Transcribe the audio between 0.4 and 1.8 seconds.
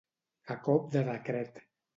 A cop de decret.